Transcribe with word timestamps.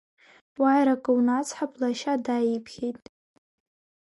Уааир 0.61 0.87
акы 0.93 1.11
унацҳап, 1.17 1.71
лашьа 1.81 2.13
дааиԥхьеит. 2.25 2.97